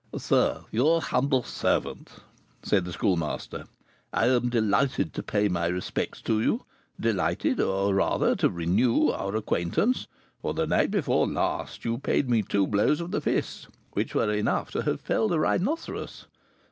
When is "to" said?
5.13-5.21, 6.23-6.41, 8.37-8.49, 14.71-14.81